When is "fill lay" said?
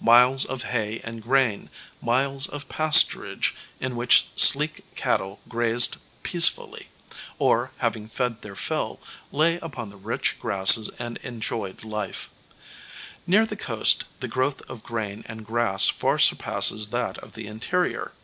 8.54-9.56